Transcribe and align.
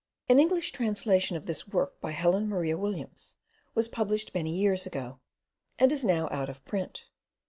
An 0.27 0.39
English 0.39 0.71
translation 0.71 1.37
of 1.37 1.45
this 1.45 1.67
work 1.67 2.01
by 2.01 2.09
Helen 2.09 2.49
Maria 2.49 2.75
Williams, 2.75 3.35
was 3.75 3.87
published 3.87 4.33
many 4.33 4.57
years 4.57 4.87
ago, 4.87 5.19
and 5.77 5.91
is 5.91 6.03
now 6.03 6.27
out 6.31 6.49
of 6.49 6.65
print. 6.65 7.05